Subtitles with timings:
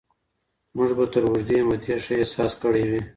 [0.75, 3.01] موږ به تر اوږدې مودې ښه احساس کړی وي.